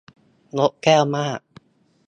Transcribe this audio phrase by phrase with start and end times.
[0.57, 1.39] นกแก้วมาก